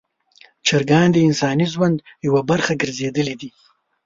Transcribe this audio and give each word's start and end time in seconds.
چرګان 0.65 1.07
د 1.11 1.17
انساني 1.27 1.67
ژوند 1.73 1.97
یوه 2.27 2.41
برخه 2.49 2.73
ګرځېدلي 2.81 3.35
دي. 3.41 3.49